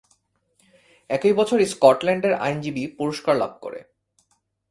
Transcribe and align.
একই 1.09 1.33
বছর 1.33 1.57
স্কটল্যান্ডের 1.65 2.33
আইনজীবী 2.37 2.83
পুরস্কার 2.97 3.35
লাভ 3.35 3.51
করে। 3.61 3.79